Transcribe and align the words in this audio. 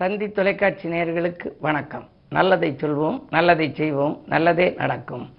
தந்தி 0.00 0.28
தொலைக்காட்சி 0.28 0.88
நேயர்களுக்கு 0.88 1.52
வணக்கம். 1.60 2.08
நல்லதை 2.28 2.76
சொல்வோம் 2.80 3.22
நல்லதை 3.30 3.72
செய்வோம் 3.74 4.22
நல்லதே 4.26 4.74
நடக்கும். 4.76 5.34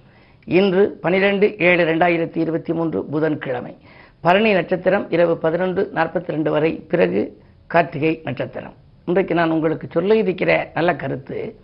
இன்று 0.46 0.98
பனிரெண்டு 1.02 1.57
ஏழு 1.57 1.84
ரெண்டாயிரத்தி 1.86 2.38
இருபத்தி 2.38 2.73
மூன்று 2.73 3.05
புதன்கிழமை. 3.05 3.78
பரணி 4.21 4.54
நட்சத்திரம் 4.54 5.09
இரவு 5.09 5.38
பதினொன்று 5.38 5.91
நாற்பத்தி 5.96 6.28
ரெண்டு 6.28 6.52
வரை 6.52 6.71
பிறகு 6.73 7.41
கார்த்திகை 7.68 8.21
நட்சத்திரம். 8.23 8.73
இன்றைக்கு 9.05 9.34
நான் 9.34 9.52
உங்களுக்கு 9.52 9.88
சொல்ல 9.91 10.16
இருக்கிற 10.16 10.71
நல்ல 10.74 10.96
கருத்து 10.96 11.60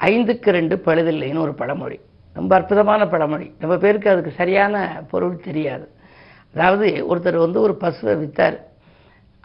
ஐந்துக்கு 0.00 0.50
ரெண்டு 0.50 0.82
பழுதில்லைன்னு 0.84 1.38
ஒரு 1.38 1.54
பழமொழி. 1.54 2.00
ரொம்ப 2.32 2.56
அற்புதமான 2.56 3.06
பழமொழி. 3.06 3.52
நம்ம 3.58 3.76
பேருக்கு 3.76 4.10
அதுக்கு 4.10 4.30
சரியான 4.30 5.02
பொருள் 5.10 5.42
தெரியாது. 5.44 5.88
அதாவது 6.54 7.16
ஒருத்தர் 7.16 7.44
வந்து 7.46 7.60
ஒரு 7.60 7.76
பசுவை 7.80 8.18
விற்றார் 8.18 8.60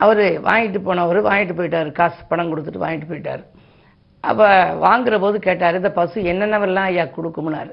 அவர் 0.03 0.23
வாங்கிட்டு 0.47 0.79
போனவர் 0.87 1.19
வாங்கிட்டு 1.29 1.55
போயிட்டார். 1.59 1.89
காசு 1.99 2.21
பணம் 2.31 2.51
கொடுத்துட்டு 2.51 2.83
வாங்கிட்டு 2.83 3.09
போயிட்டார். 3.11 3.43
அப்போ 4.29 4.47
வாங்குற 4.85 5.15
போது 5.23 5.37
கேட்டார் 5.47 5.79
இந்த 5.79 5.91
பசு 5.97 6.17
என்னென்னவெல்லாம் 6.31 6.89
ஐயா 6.91 7.05
கொடுக்கும்னார். 7.17 7.71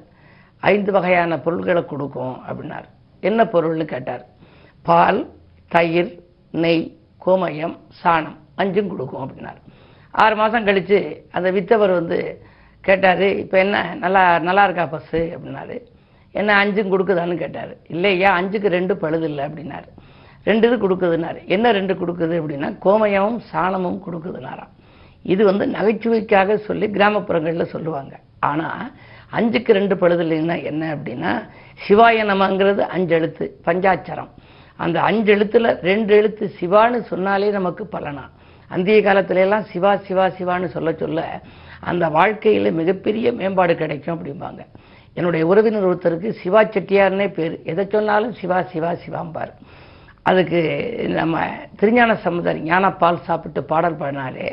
ஐந்து 0.73 0.91
வகையான 0.97 1.39
பொருள்களை 1.45 1.83
கொடுக்கும் 1.93 2.37
அப்படின்னார். 2.49 2.87
என்ன 3.29 3.41
பொருள்னு 3.55 3.87
கேட்டார். 3.95 4.25
பால் 4.89 5.21
தயிர் 5.75 6.13
நெய் 6.65 6.85
கோமயம் 7.25 7.77
சாணம் 8.01 8.37
அஞ்சும் 8.63 8.91
கொடுக்கும் 8.93 9.23
அப்படின்னார். 9.25 9.61
ஆறு 10.23 10.35
மாதம் 10.41 10.67
கழித்து 10.69 10.99
அந்த 11.37 11.49
வித்தவர் 11.57 11.93
வந்து 12.01 12.19
கேட்டார் 12.89 13.27
இப்போ 13.43 13.57
என்ன 13.65 13.77
நல்லா 14.05 14.23
நல்லா 14.49 14.65
இருக்கா 14.67 14.85
பஸ்ஸு 14.93 15.21
அப்படின்னாரு. 15.35 15.77
என்ன 16.41 16.57
அஞ்சும் 16.63 16.93
கொடுக்குதான்னு 16.93 17.37
கேட்டார். 17.43 17.73
இல்லையா 17.95 18.31
அஞ்சுக்கு 18.41 18.77
ரெண்டு 18.79 18.97
பழுது 19.03 19.27
இல்லை 19.31 19.43
அப்படின்னாரு. 19.49 19.89
ரெண்டு 20.49 20.67
இது 20.69 20.77
கொடுக்குதுனாரு. 20.83 21.41
என்ன 21.55 21.73
ரெண்டு 21.79 21.95
கொடுக்குது 22.01 22.35
அப்படின்னா 22.41 22.71
கோமயமும் 22.85 23.39
சாணமும் 23.53 24.01
கொடுக்குதுனாராம். 24.07 24.73
இது 25.35 25.43
வந்து 25.51 25.65
நகைச்சுவைக்காக 25.77 26.57
சொல்லி 26.69 26.87
கிராமப்புறங்களில் 26.97 27.73
சொல்லுவாங்க. 27.75 28.15
ஆனால் 28.49 28.85
அஞ்சுக்கு 29.39 29.71
ரெண்டு 29.79 29.95
பழுது 30.01 30.25
என்ன 30.71 30.83
அப்படின்னா 30.95 31.33
சிவாய 31.85 32.25
நமங்கிறது 32.33 32.83
அஞ்சு 32.97 33.15
எழுத்து 33.19 33.45
பஞ்சாட்சரம். 33.69 34.31
அந்த 34.85 34.97
அஞ்சு 35.09 35.31
எழுத்துல 35.35 35.67
ரெண்டு 35.89 36.13
எழுத்து 36.17 36.45
சிவான்னு 36.59 36.99
சொன்னாலே 37.11 37.49
நமக்கு 37.59 37.85
பலனா? 37.95 38.25
அந்திய 38.75 38.99
காலத்துல 39.07 39.43
எல்லாம் 39.47 39.65
சிவா 39.73 39.93
சிவா 40.07 40.25
சிவான்னு 40.39 40.69
சொல்ல 40.77 40.93
சொல்ல 41.03 41.21
அந்த 41.91 42.05
வாழ்க்கையில் 42.17 42.69
மிகப்பெரிய 42.79 43.33
மேம்பாடு 43.41 43.75
கிடைக்கும் 43.83 44.15
அப்படிம்பாங்க. 44.15 44.63
என்னுடைய 45.19 45.43
உறவினர் 45.51 45.89
ஒருத்தருக்கு 45.91 46.31
சிவா 46.43 46.61
செட்டியார்னே 46.75 47.29
பேர். 47.37 47.55
எதை 47.73 47.85
சொன்னாலும் 47.95 48.35
சிவா 48.41 48.59
சிவா 48.73 48.91
சிவாம்பார். 49.05 49.53
அதுக்கு 50.29 50.61
நம்ம 51.09 51.37
திருஞான 51.77 52.15
சமுதர் 52.17 52.59
ஞானப்பால் 52.63 53.25
சாப்பிட்டு 53.25 53.61
பாடல் 53.63 53.99
பாடினாலே 54.01 54.49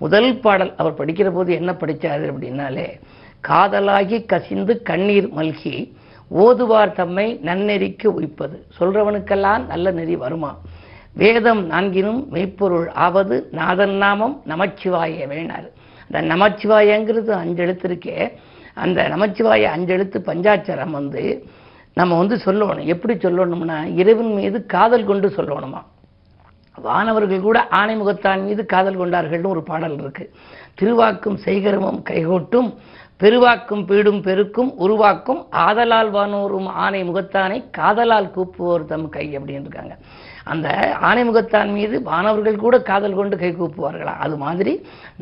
முதல் 0.00 0.30
பாடல் 0.38 0.72
அவர் 0.76 0.98
படிக்கிற 0.98 1.28
போது 1.30 1.50
என்ன 1.54 1.70
படித்தார் 1.74 2.24
அப்படின்னாலே 2.30 2.86
காதலாகி 3.48 4.18
கசிந்து 4.26 4.82
கண்ணீர் 4.82 5.28
மல்கி 5.36 5.76
ஓதுவார் 6.30 6.92
தம்மை 6.92 7.26
நன்னெறிக்கு 7.44 8.06
உய்ப்பது. 8.06 8.56
சொல்றவனுக்கெல்லாம் 8.78 9.66
நல்ல 9.66 9.90
நெறி 9.90 10.16
வருமா? 10.16 10.52
வேதம் 11.14 11.62
நான்கினும் 11.70 12.20
மெய்ப்பொருள் 12.28 12.88
ஆவது 13.06 13.36
நாதன் 13.52 13.96
நாமம் 13.96 14.36
நமச்சிவாய 14.48 15.26
வேணார். 15.32 15.68
அந்த 16.10 16.20
நமச்சிவாயங்கிறது 16.34 17.32
அஞ்சு 17.42 17.64
இருக்கே 17.82 18.16
அந்த 18.74 19.00
நமச்சிவாய 19.08 19.64
அஞ்செழுத்து 19.76 20.18
பஞ்சாட்சரம் 20.30 20.90
வந்து 20.90 21.22
நம்ம 21.94 22.18
வந்து 22.18 22.36
சொல்லணும். 22.44 22.84
எப்படி 22.84 23.14
சொல்லணும்னா 23.14 23.94
இறைவன் 23.94 24.32
மீது 24.32 24.66
காதல் 24.66 25.04
கொண்டு 25.04 25.28
சொல்லணுமா? 25.28 25.82
வானவர்கள் 26.84 27.40
கூட 27.40 27.66
ஆணைமுகத்தான் 27.70 28.42
மீது 28.42 28.66
காதல் 28.66 28.98
கொண்டார்கள்னு 28.98 29.46
ஒரு 29.46 29.62
பாடல் 29.62 29.98
இருக்கு. 29.98 30.24
திருவாக்கும் 30.74 31.36
செய்கரமும் 31.36 32.02
கைகோட்டும் 32.10 32.74
பெருவாக்கும் 33.16 33.86
பீடும் 33.86 34.22
பெருக்கும் 34.22 34.76
உருவாக்கும் 34.76 35.46
ஆதலால் 35.50 36.12
வானோரும் 36.12 36.66
ஆணை 36.66 37.08
முகத்தானை 37.08 37.70
காதலால் 37.70 38.32
கூப்புவோர் 38.36 38.84
தம் 38.84 39.08
கை 39.08 39.38
அப்படின்னு 39.38 39.66
இருக்காங்க. 39.66 39.96
அந்த 40.52 40.68
ஆணைமுகத்தான் 41.08 41.70
மீது 41.76 41.96
மாணவர்கள் 42.08 42.62
கூட 42.64 42.76
காதல் 42.88 43.18
கொண்டு 43.18 43.36
கை 43.42 43.50
கூப்புவார்களா? 43.58 44.14
அது 44.24 44.36
மாதிரி 44.44 44.72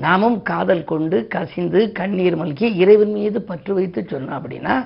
நாமும் 0.04 0.38
காதல் 0.50 0.84
கொண்டு 0.92 1.18
கசிந்து 1.34 1.80
கண்ணீர் 1.98 2.38
மல்கி 2.42 2.68
இறைவன் 2.82 3.12
மீது 3.18 3.40
பற்று 3.50 3.74
வைத்து 3.74 4.02
சொன்னோம் 4.12 4.38
அப்படின்னா 4.38 4.76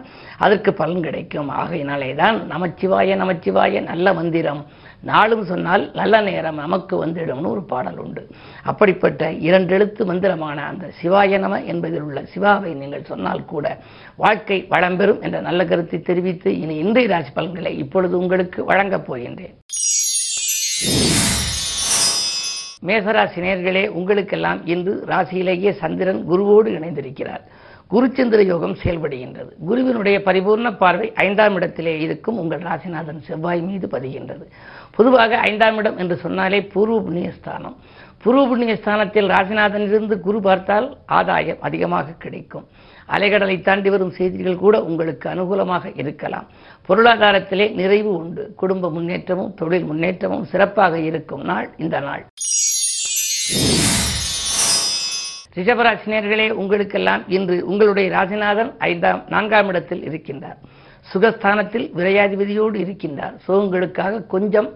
அதற்கு 0.45 0.73
பலன் 0.81 1.07
கிடைக்கும். 1.07 1.53
ஆகையினாலே 1.61 2.11
தான் 2.23 2.39
நமச்சிவாய 2.53 3.17
நமச்சிவாய 3.23 3.83
நல்ல 3.93 4.15
மந்திரம். 4.19 4.63
நாளும் 5.11 5.45
சொன்னால் 5.51 5.83
நல்ல 6.01 6.21
நேரம் 6.29 6.61
நமக்கு 6.65 6.95
வந்துடும்னு 7.03 7.53
ஒரு 7.55 7.63
பாடல் 7.73 7.99
உண்டு. 8.05 8.23
அப்படிப்பட்ட 8.71 9.29
இரண்டெழுத்து 9.49 10.03
மந்திரமான 10.11 10.59
அந்த 10.71 10.87
சிவாய 11.01 11.39
நம 11.45 11.61
என்பதில் 11.73 12.05
உள்ள 12.07 12.21
சிவாவை 12.35 12.73
நீங்கள் 12.83 13.09
சொன்னால் 13.11 13.45
கூட 13.53 13.67
வாழ்க்கை 14.25 14.59
வளம்பெறும் 14.75 15.23
என்ற 15.29 15.41
நல்ல 15.49 15.65
கருத்தை 15.65 16.01
தெரிவித்து 16.11 16.51
இனி 16.63 16.77
இன்றைய 16.85 17.13
ராசி 17.15 17.33
பலன்களை 17.39 17.75
இப்பொழுது 17.85 18.17
உங்களுக்கு 18.23 18.61
வழங்கப் 18.73 19.07
போகின்றேன். 19.09 19.57
மேகராசி 22.87 23.41
நேர்களே 23.47 23.89
உங்களுக்கெல்லாம் 23.89 24.61
இன்று 24.67 24.93
ராசியிலேயே 25.07 25.71
சந்திரன் 25.83 26.21
குருவோடு 26.31 26.69
இணைந்திருக்கிறார். 26.79 27.45
குருச்சந்திர 27.93 28.41
யோகம் 28.45 28.77
செயல்படுகின்றது. 28.85 29.51
குருவினுடைய 29.69 30.23
பரிபூர்ண 30.25 30.77
பார்வை 30.77 31.13
ஐந்தாம் 31.15 31.55
இடத்திலே 31.55 32.01
இருக்கும் 32.01 32.39
உங்கள் 32.39 32.65
ராசிநாதன் 32.69 33.21
செவ்வாய் 33.27 33.61
மீது 33.61 33.87
பதிகின்றது. 33.87 34.45
பொதுவாக 34.97 35.39
ஐந்தாம் 35.39 35.77
இடம் 35.77 35.99
என்று 35.99 36.17
சொன்னாலே 36.17 36.61
பூர்வ 36.63 36.97
புண்ணியஸ்தானம். 37.01 37.77
பூர்வ 38.23 38.43
புண்ணியஸ்தானத்தில் 38.51 39.31
ராசிநாதனிலிருந்து 39.35 40.17
குரு 40.21 40.41
பார்த்தால் 40.41 40.89
ஆதாயம் 41.07 41.61
அதிகமாக 41.61 42.17
கிடைக்கும். 42.19 42.67
அலைகடலை 43.17 43.57
தாண்டி 43.61 43.91
வரும் 43.91 44.11
செய்திகள் 44.11 44.63
கூட 44.65 44.85
உங்களுக்கு 44.85 45.27
அனுகூலமாக 45.29 45.93
இருக்கலாம். 45.97 46.47
பொருளாதாரத்திலே 46.89 47.75
நிறைவு 47.75 48.13
உண்டு. 48.15 48.53
குடும்ப 48.57 48.91
முன்னேற்றமும் 48.91 49.55
தொழில் 49.55 49.85
முன்னேற்றமும் 49.85 50.49
சிறப்பாக 50.53 50.99
இருக்கும் 50.99 51.45
நாள் 51.45 51.69
இந்த 51.77 52.01
நாள். 52.01 52.25
ரிஷபராசினியர்களே 55.55 56.51
உங்களுக்கெல்லாம் 56.51 57.23
இன்று 57.29 57.67
உங்களுடைய 57.67 58.17
ராசிநாதன் 58.17 58.73
ஐந்தாம் 58.79 59.23
நான்காம் 59.29 59.69
இடத்தில் 59.69 60.09
இருக்கின்றார். 60.09 60.59
சுகஸ்தானத்தில் 61.13 61.87
விரையாதிபதியோடு 61.97 62.77
இருக்கின்றார். 62.85 63.35
சுகங்களுக்காக 63.49 64.27
கொஞ்சம் 64.27 64.69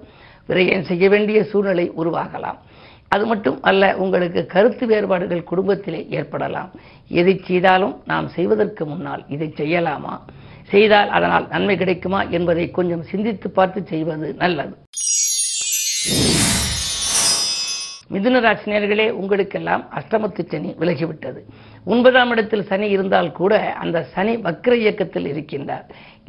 விரயம் 0.49 0.83
செய்ய 0.83 1.09
வேண்டிய 1.09 1.45
சூழ்நிலை 1.45 1.91
உருவாகலாம். 1.91 2.59
அது 3.09 3.27
மட்டும் 3.27 3.63
அல்ல 3.63 3.97
உங்களுக்கு 3.97 4.47
கருத்து 4.47 4.87
வேறுபாடுகள் 4.87 5.43
குடும்பத்திலே 5.43 6.07
ஏற்படலாம். 6.11 6.71
எதை 7.09 7.41
செய்தாலும் 7.45 8.03
நாம் 8.07 8.29
செய்வதற்கு 8.29 8.87
முன்னால் 8.87 9.25
இதை 9.29 9.55
செய்யலாமா? 9.57 10.21
செய்தால் 10.63 11.09
அதனால் 11.09 11.49
நன்மை 11.49 11.77
கிடைக்குமா 11.77 12.23
என்பதை 12.23 12.71
கொஞ்சம் 12.71 13.03
சிந்தித்து 13.03 13.51
பார்த்து 13.51 13.87
செய்வது 13.87 14.35
நல்லது. 14.39 14.77
மிதுன 18.13 18.39
ராசினியர்களே 18.45 19.11
உங்களுக்கெல்லாம் 19.11 19.83
அஷ்டமத்து 19.99 20.43
சனி 20.53 20.71
விலகிவிட்டது. 20.81 21.41
ஒன்பதாம் 21.85 22.31
இடத்தில் 22.31 22.65
சனி 22.65 22.89
இருந்தால் 22.89 23.33
கூட 23.33 23.53
அந்த 23.83 23.99
சனி 24.15 24.37
வக்ர 24.37 24.73
இயக்கத்தில் 24.73 25.29
இருக்கின்றார். 25.33 25.85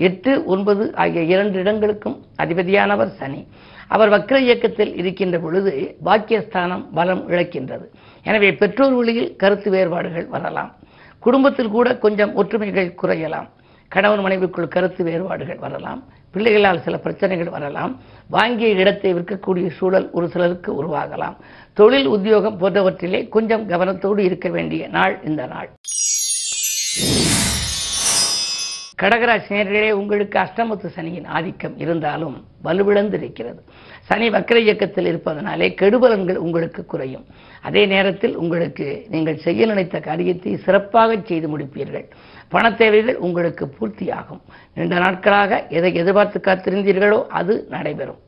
எட்டு 0.07 0.45
ஒன்பது 0.45 0.95
ஆகிய 0.95 1.23
இரண்டு 1.33 1.59
இடங்களுக்கும் 1.59 2.17
அதிபதியானவர் 2.43 3.11
சனி. 3.21 3.47
அவர் 3.87 4.09
வக்ர 4.09 4.37
இயக்கத்தில் 4.39 4.93
இருக்கின்ற 4.95 5.39
பொழுது 5.39 5.71
பாக்கியஸ்தானம் 6.05 6.85
பலம் 6.93 7.23
இழக்கின்றது. 7.29 7.87
எனவே 8.23 8.51
பெற்றோர் 8.51 8.93
வழியில் 8.93 9.35
கருத்து 9.35 9.71
வேறுபாடுகள் 9.71 10.27
வரலாம். 10.27 10.71
குடும்பத்தில் 11.19 11.73
கூட 11.77 11.97
கொஞ்சம் 11.97 12.35
ஒற்றுமைகள் 12.35 12.95
குறையலாம். 13.01 13.49
கணவன் 13.93 14.23
மனைவிக்குள் 14.25 14.73
கருத்து 14.75 15.03
வேறுபாடுகள் 15.03 15.59
வரலாம். 15.65 16.01
பிள்ளைகளால் 16.31 16.81
சில 16.81 16.97
பிரச்சனைகள் 16.97 17.49
வரலாம். 17.49 17.93
வாங்கிய 18.29 18.69
இடத்தை 18.69 19.13
விற்கக்கூடிய 19.13 19.69
சூழல் 19.69 20.11
ஒரு 20.11 20.27
சிலருக்கு 20.29 20.69
உருவாகலாம். 20.83 21.35
தொழில் 21.73 22.05
உத்தியோகம் 22.05 22.59
போன்றவற்றிலே 22.59 23.29
கொஞ்சம் 23.29 23.69
கவனத்தோடு 23.69 24.19
இருக்க 24.19 24.49
வேண்டிய 24.49 24.87
நாள் 24.87 25.19
இந்த 25.23 25.45
நாள். 25.45 25.69
கடகராசினியர்களே 29.01 29.91
உங்களுக்கு 29.91 30.39
அஷ்டமத்து 30.39 30.87
சனியின் 30.87 31.25
ஆதிக்கம் 31.25 31.77
இருந்தாலும் 31.77 32.35
வலுவிழந்து 32.63 33.17
இருக்கிறது 33.17 33.61
சனி 34.11 34.27
வக்கர 34.35 34.57
இயக்கத்தில் 34.63 35.07
இருப்பதனாலே 35.09 35.67
கெடுபலன்கள் 35.79 36.39
உங்களுக்கு 36.45 36.81
குறையும். 36.85 37.25
அதே 37.67 37.83
நேரத்தில் 37.91 38.33
உங்களுக்கு 38.41 38.85
நீங்கள் 39.13 39.37
செய்ய 39.45 39.65
நினைத்த 39.65 39.99
காரியத்தை 40.07 40.53
சிறப்பாக 40.65 41.17
செய்து 41.29 41.47
முடிப்பீர்கள். 41.53 42.05
பண 42.53 42.71
தேவைகள் 42.81 43.17
உங்களுக்கு 43.27 43.65
பூர்த்தியாகும். 43.75 44.41
நீண்ட 44.75 44.97
நாட்களாக 45.03 45.61
எதை 45.77 45.91
எதிர்பார்த்து 46.01 46.41
காத்திருந்தீர்களோ 46.47 47.19
அது 47.39 47.55
நடைபெறும். 47.75 48.19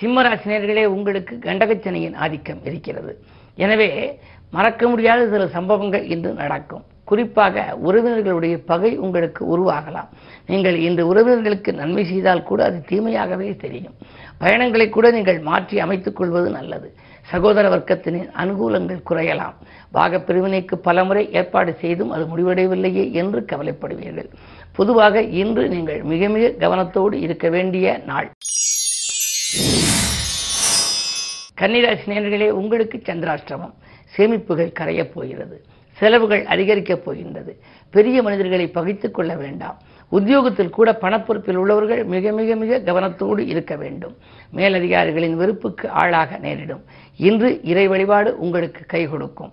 சிம்மராசினியர்களே 0.00 0.84
உங்களுக்கு 0.96 1.36
கண்டகச்சனையின் 1.48 2.18
ஆதிக்கம் 2.26 2.62
இருக்கிறது. 2.70 3.14
எனவே 3.64 3.90
மறக்க 4.58 4.82
முடியாத 4.88 5.28
சில 5.32 5.46
சம்பவங்கள் 5.58 6.06
இன்று 6.14 6.32
நடக்கும். 6.42 6.84
குறிப்பாக 7.10 7.64
உறவினர்களுடைய 7.86 8.56
பகை 8.70 8.90
உங்களுக்கு 9.04 9.42
உருவாகலாம். 9.54 10.10
நீங்கள் 10.50 10.76
இந்த 10.88 11.00
உறவினர்களுக்கு 11.10 11.70
நன்மை 11.80 12.04
செய்தால் 12.12 12.48
கூட 12.50 12.60
அது 12.68 12.78
தீமையாகவே 12.90 13.48
தெரியும். 13.64 13.96
பயணங்களை 14.42 14.88
கூட 14.96 15.06
நீங்கள் 15.16 15.40
மாற்றி 15.48 15.78
அமைத்துக் 15.84 16.18
கொள்வது 16.18 16.50
நல்லது. 16.58 16.88
சகோதர 17.30 17.64
வர்க்கத்தினின் 17.74 18.30
அனுகூலங்கள் 18.42 19.06
குறையலாம். 19.08 19.56
பாக 19.96 20.20
பிரிவினைக்கு 20.28 20.76
பலமுறை 20.86 21.24
ஏற்பாடு 21.38 21.72
செய்தும் 21.82 22.14
அது 22.14 22.24
முடிவடையவில்லையே 22.30 23.04
என்று 23.20 23.40
கவலைப்படுவீர்கள். 23.52 24.30
பொதுவாக 24.78 25.22
இன்று 25.42 25.64
நீங்கள் 25.74 26.00
மிக 26.12 26.28
மிக 26.36 26.46
கவனத்தோடு 26.64 27.16
இருக்க 27.26 27.48
வேண்டிய 27.56 27.86
நாள். 28.10 28.28
கன்னிராசி 31.60 32.06
நேர்களே 32.12 32.48
உங்களுக்கு 32.60 32.98
சந்திராஷ்டிரமம் 33.08 33.74
சேமிப்புகள் 34.16 34.76
கரையப் 34.78 35.12
போகிறது. 35.14 35.56
செலவுகள் 36.00 36.46
அதிகரிக்கப் 36.46 37.04
போகின்றது. 37.04 37.60
பெரிய 37.90 38.22
மனிதர்களை 38.22 38.68
பகைத்துக் 38.68 39.14
கொள்ள 39.14 39.34
வேண்டாம். 39.34 39.78
உத்தியோகத்தில் 40.08 40.70
கூட 40.70 40.98
பணப்பொறுப்பில் 41.00 41.54
உள்ளவர்கள் 41.54 42.04
மிக 42.04 42.32
மிக 42.32 42.54
மிக 42.54 42.78
கவனத்தோடு 42.78 43.38
இருக்க 43.38 43.76
வேண்டும். 43.76 44.16
மேலதிகாரிகளின் 44.50 45.36
வெறுப்புக்கு 45.36 45.88
ஆளாக 45.88 46.36
நேரிடும். 46.36 46.84
இன்று 47.16 47.60
இறை 47.62 47.88
வழிபாடு 47.88 48.38
உங்களுக்கு 48.38 48.86
கை 48.86 49.06
கொடுக்கும். 49.06 49.52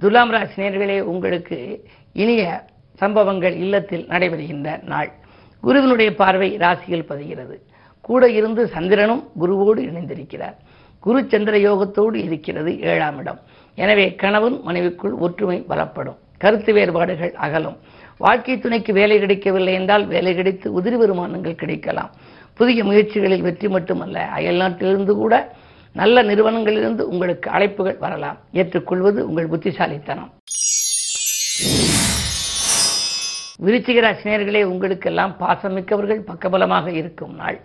துலாம் 0.00 0.30
ராசி 0.30 0.62
நேர்களே 0.62 1.00
உங்களுக்கு 1.00 1.84
இனிய 2.12 2.64
சம்பவங்கள் 2.94 3.52
இல்லத்தில் 3.52 4.06
நடைபெறுகின்ற 4.06 4.82
நாள். 4.82 5.12
குருவினுடைய 5.60 6.14
பார்வை 6.14 6.56
ராசியில் 6.56 7.06
பதிகிறது. 7.08 7.60
கூட 8.00 8.30
இருந்து 8.30 8.66
சந்திரனும் 8.66 9.30
குருவோடு 9.40 9.78
இணைந்திருக்கிறார். 9.78 10.56
குரு 11.04 11.20
சந்திர 11.32 11.56
யோகத்தோடு 11.68 12.18
இருக்கிறது 12.26 12.70
ஏழாம் 12.92 13.18
இடம். 13.22 13.40
எனவே 13.78 14.06
கணவன் 14.22 14.56
மனைவிக்குள் 14.66 15.14
ஒற்றுமை 15.24 15.58
பலப்படும். 15.70 16.18
கருத்து 16.42 16.70
வேறுபாடுகள் 16.76 17.32
அகலும். 17.46 17.76
வாழ்க்கை 18.24 18.56
துணைக்கு 18.58 18.92
வேலை 19.00 19.16
கிடைக்கவில்லை 19.18 19.74
என்றால் 19.80 20.06
வேலை 20.14 20.32
கிடைத்து 20.34 20.66
உதிரி 20.78 20.96
வருமானங்கள் 21.02 21.60
கிடைக்கலாம். 21.62 22.10
புதிய 22.58 22.80
முயற்சிகளில் 22.88 23.46
வெற்றி 23.48 23.68
மட்டுமல்ல 23.76 24.26
அயல்நாட்டிலிருந்து 24.38 25.14
கூட 25.22 25.34
நல்ல 26.00 26.22
நிறுவனங்களிலிருந்து 26.28 27.02
உங்களுக்கு 27.12 27.48
அழைப்புகள் 27.56 27.98
வரலாம். 28.04 28.38
ஏற்றுக்கொள்வது 28.60 29.20
உங்கள் 29.28 29.50
புத்திசாலித்தனம். 29.52 30.30
விருச்சிகராசினியர்களே 33.66 34.62
உங்களுக்கெல்லாம் 34.72 35.34
பாசமிக்கவர்கள் 35.40 36.22
பக்கபலமாக 36.30 36.86
இருக்கும் 37.00 37.34
நாள். 37.42 37.58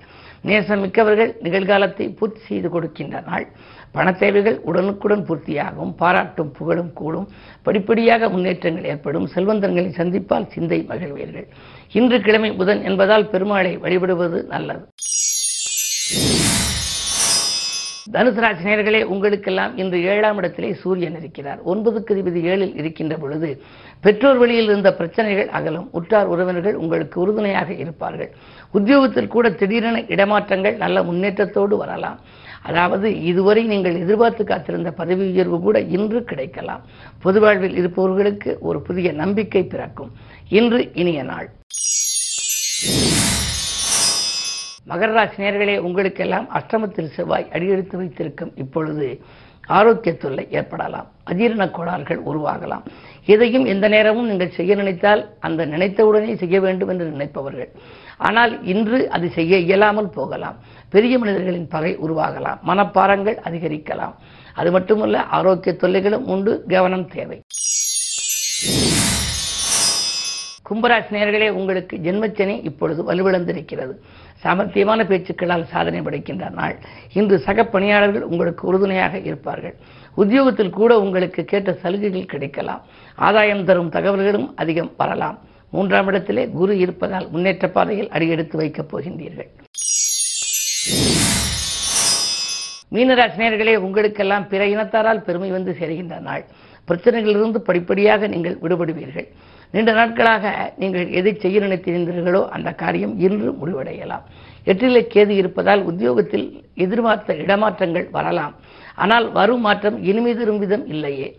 நேசமிக்கவர்கள் 0.47 1.31
நிகழ்காலத்தை 1.43 2.15
பூர்த்தி 2.15 2.41
செய்து 2.47 2.69
கொடுக்கின்ற 2.69 3.23
நாள் 3.25 3.47
பண 3.91 4.11
தேவைகள் 4.11 4.59
உடனுக்குடன் 4.59 5.25
பூர்த்தியாகும் 5.25 5.95
பாராட்டும் 5.95 6.51
புகழும் 6.51 6.93
கூடும். 6.93 7.27
படிப்படியாக 7.63 8.29
முன்னேற்றங்கள் 8.29 8.83
ஏற்படும். 8.83 9.27
செல்வந்தர்களை 9.27 9.89
சந்திப்பால் 9.97 10.47
சிந்தை 10.47 10.85
மகிழ்வீர்கள். 10.89 11.47
இன்று 11.91 12.21
கிழமை 12.21 12.51
புதன் 12.51 12.83
என்பதால் 12.83 13.29
பெருமாளை 13.31 13.79
வழிபடுவது 13.79 14.45
நல்லது. 14.47 14.85
தனுசு 18.13 18.39
ராசி 18.43 18.63
நேர்களே 18.67 19.03
உங்களுக்கெல்லாம் 19.13 19.77
இன்று 19.77 19.97
ஏழாம் 20.03 20.37
இடத்திலே 20.37 20.69
சூரியன் 20.73 21.17
இருக்கிறார். 21.19 21.59
ஒன்பதுக்கு 21.71 22.13
அதிபதி 22.13 22.39
ஏழில் 22.51 22.73
இருக்கின்ற 22.79 23.17
பொழுது 23.17 23.49
பெற்றோர் 24.01 24.37
வழியில் 24.37 24.69
இருந்த 24.71 24.93
பிரச்சனைகள் 24.93 25.49
அகலும். 25.57 25.89
உற்றார் 25.91 26.31
உறவினர்கள் 26.33 26.79
உங்களுக்கு 26.83 27.21
உறுதுணையாக 27.21 27.69
இருப்பார்கள். 27.73 28.31
உத்தியோகத்தில் 28.71 29.31
கூட 29.35 29.49
திடீரென 29.49 30.01
இடமாற்றங்கள் 30.15 30.77
நல்ல 30.77 31.03
முன்னேற்றத்தோடு 31.03 31.77
வரலாம். 31.83 32.19
அதாவது 32.63 33.21
இதுவரை 33.21 33.63
நீங்கள் 33.63 33.99
எதிர்பார்த்து 33.99 34.43
காத்திருந்த 34.43 34.91
பதவி 34.91 35.31
உயர்வு 35.31 35.59
கூட 35.67 35.79
இன்று 35.79 36.23
கிடைக்கலாம். 36.23 36.81
பொது 37.21 37.39
வாழ்வில் 37.39 37.77
இருப்பவர்களுக்கு 37.77 38.57
ஒரு 38.61 38.81
புதிய 38.81 39.11
நம்பிக்கை 39.13 39.63
பிறக்கும். 39.63 40.11
இன்று 40.49 40.91
இனிய 40.93 41.23
நாள். 41.23 41.49
மகர 44.89 45.11
ராசி 45.11 45.43
நேர்களே 45.43 45.77
உங்களுக்கெல்லாம் 45.77 46.47
அஷ்டமத்தில் 46.53 47.13
செவ்வாய் 47.15 47.49
அடியெடுத்து 47.51 47.97
வைத்திருக்கும் 47.97 48.51
இப்பொழுது 48.55 49.07
ஆரோக்கிய 49.67 50.17
தொல்லை 50.17 50.47
ஏற்படலாம். 50.51 51.07
அஜீரண 51.31 51.71
கோளாறுகள் 51.71 52.21
உருவாகலாம். 52.23 52.85
எதையும் 53.25 53.65
எந்த 53.65 53.87
நேரமும் 53.87 54.27
நீங்கள் 54.27 54.51
செய்ய 54.51 54.75
நினைத்தால் 54.75 55.21
அந்த 55.39 55.65
நினைத்தவுடனே 55.65 56.35
செய்ய 56.35 56.61
வேண்டும் 56.61 56.87
என்று 56.87 57.07
நினைப்பவர்கள். 57.09 57.69
ஆனால் 58.17 58.63
இன்று 58.63 59.09
அது 59.09 59.29
செய்ய 59.29 59.57
இயலாமல் 59.57 60.09
போகலாம். 60.09 60.57
பெரிய 60.89 61.19
மனிதர்களின் 61.19 61.67
பகை 61.67 61.97
உருவாகலாம். 61.97 62.59
மனப்பாரங்கள் 62.67 63.37
அதிகரிக்கலாம். 63.49 64.15
அது 64.53 64.71
மட்டுமல்ல 64.71 65.21
ஆரோக்கிய 65.23 65.75
தொல்லைகளும் 65.81 66.27
உண்டு. 66.27 66.63
கவனம் 66.67 67.07
தேவை. 67.07 67.39
கும்பராசி 70.69 71.11
நேர்களே 71.11 71.49
உங்களுக்கு 71.49 71.97
ஜென்மச்சனி 71.97 72.63
இப்பொழுது 72.63 73.13
வலுவிழந்திருக்கிறது. 73.13 73.93
சாமர்த்தியமான 74.43 75.03
பேச்சுக்களால் 75.03 75.63
சாதனை 75.63 76.01
படைக்கின்ற 76.01 76.49
நாள். 76.49 76.75
இன்று 77.13 77.39
சக 77.39 77.65
பணியாளர்கள் 77.65 78.23
உங்களுக்கு 78.23 78.67
உறுதுணையாக 78.67 79.17
இருப்பார்கள். 79.17 79.75
உத்தியோகத்தில் 80.15 80.69
கூட 80.69 80.99
உங்களுக்கு 80.99 81.45
கேட்ட 81.45 81.73
சலுகைகள் 81.73 82.25
கிடைக்கலாம். 82.25 82.81
ஆதாயம் 83.15 83.65
தரும் 83.65 83.91
தகவல்களும் 83.91 84.47
அதிகம் 84.55 84.93
வரலாம். 84.97 85.39
மூன்றாம் 85.71 86.07
இடத்திலே 86.07 86.47
குரு 86.47 86.77
இருப்பதால் 86.77 87.27
முன்னேற்ற 87.31 87.69
பாதையில் 87.69 88.09
அடியெடுத்து 88.09 88.57
வைக்கப் 88.57 88.97
போகின்றீர்கள். 88.97 89.49
மீனராசினியர்களே 92.91 93.75
உங்களுக்கெல்லாம் 93.75 94.47
பிற 94.47 94.65
இனத்தாரால் 94.65 95.23
பெருமை 95.23 95.49
வந்து 95.49 95.75
சேருகின்ற 95.79 96.19
நாள். 96.19 96.45
பிரச்சனைகளிலிருந்து 96.89 97.59
படிப்படியாக 97.69 98.27
நீங்கள் 98.33 98.59
விடுபடுவீர்கள். 98.63 99.27
நீண்ட 99.73 99.91
நாட்களாக 99.99 100.73
நீங்கள் 100.81 101.07
எதை 101.19 101.31
செய்ய 101.41 101.57
நினைத்திருந்தீர்களோ 101.65 102.41
அந்த 102.55 102.69
காரியம் 102.81 103.13
இன்று 103.25 103.49
முடிவடையலாம். 103.61 104.23
எட்டிலை 104.71 105.03
கேது 105.13 105.33
இருப்பதால் 105.41 105.83
உத்தியோகத்தில் 105.91 106.47
எதிர்பார்த்த 106.83 107.35
இடமாற்றங்கள் 107.43 108.07
வரலாம். 108.17 108.55
ஆனால் 109.03 109.27
வரும் 109.37 109.63
மாற்றம் 109.67 109.97
இனிமிதிரும் 110.09 110.61
விதம் 110.63 110.85
இல்லையே. 110.93 111.29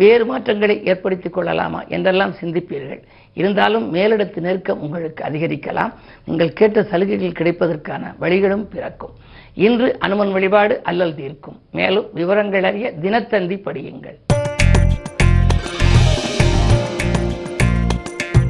வேறு 0.00 0.24
மாற்றங்களை 0.30 0.76
ஏற்படுத்திக் 0.90 1.34
கொள்ளலாமா 1.34 1.80
என்றெல்லாம் 1.96 2.34
சிந்திப்பீர்கள். 2.40 3.02
இருந்தாலும் 3.40 3.86
மேலிடத்து 3.94 4.40
நெருக்கம் 4.46 4.82
உங்களுக்கு 4.86 5.22
அதிகரிக்கலாம். 5.28 5.92
நீங்கள் 6.28 6.56
கேட்ட 6.60 6.82
சலுகைகள் 6.92 7.38
கிடைப்பதற்கான 7.40 8.12
வழிகளும் 8.22 8.66
பிறக்கும். 8.72 9.14
இன்று 9.66 9.88
அனுமன் 10.06 10.34
வழிபாடு 10.36 10.76
அல்லல் 10.92 11.16
தீர்க்கும். 11.20 11.60
மேலும் 11.80 12.08
விவரங்கள் 12.20 12.68
அறிய 12.70 12.88
தினத்தந்தி 13.04 13.58
படியுங்கள். 13.68 14.18